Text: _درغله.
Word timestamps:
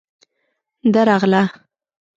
_درغله. 0.93 1.43